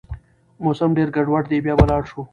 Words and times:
موسم 0.63 0.89
ډېر 0.97 1.09
ګډوډ 1.15 1.43
دی، 1.51 1.57
بيا 1.65 1.73
به 1.79 1.85
لاړ 1.91 2.03
شو 2.09 2.21